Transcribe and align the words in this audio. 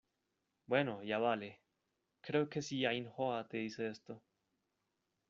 bueno, 0.65 1.03
ya 1.03 1.19
vale. 1.19 1.61
creo 2.21 2.49
que 2.49 2.63
si 2.63 2.87
Ainhoa 2.87 3.47
te 3.47 3.57
dice 3.57 3.87
esto 3.87 4.23